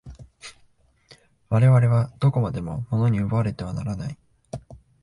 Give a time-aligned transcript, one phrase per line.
[1.49, 4.17] 我々はどこまでも物に奪われてはならない。